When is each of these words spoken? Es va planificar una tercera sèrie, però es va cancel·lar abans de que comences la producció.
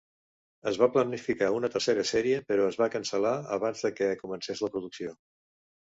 Es 0.71 0.77
va 0.83 0.87
planificar 0.95 1.49
una 1.57 1.69
tercera 1.75 2.07
sèrie, 2.13 2.39
però 2.53 2.65
es 2.71 2.79
va 2.85 2.89
cancel·lar 2.97 3.35
abans 3.59 3.85
de 3.89 3.93
que 4.01 4.09
comences 4.23 4.65
la 4.67 4.71
producció. 4.77 5.17